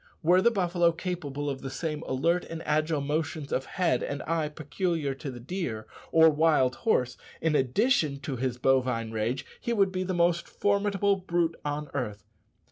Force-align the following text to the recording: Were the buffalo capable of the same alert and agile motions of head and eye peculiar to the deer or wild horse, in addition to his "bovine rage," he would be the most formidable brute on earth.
Were 0.23 0.41
the 0.41 0.49
buffalo 0.49 0.91
capable 0.91 1.47
of 1.47 1.61
the 1.61 1.69
same 1.69 2.01
alert 2.07 2.43
and 2.49 2.63
agile 2.65 3.01
motions 3.01 3.51
of 3.51 3.65
head 3.65 4.01
and 4.01 4.23
eye 4.23 4.49
peculiar 4.49 5.13
to 5.13 5.29
the 5.29 5.39
deer 5.39 5.85
or 6.11 6.27
wild 6.31 6.73
horse, 6.77 7.17
in 7.39 7.55
addition 7.55 8.19
to 8.21 8.35
his 8.35 8.57
"bovine 8.57 9.11
rage," 9.11 9.45
he 9.59 9.73
would 9.73 9.91
be 9.91 10.01
the 10.01 10.15
most 10.15 10.47
formidable 10.47 11.17
brute 11.17 11.55
on 11.63 11.87
earth. 11.93 12.23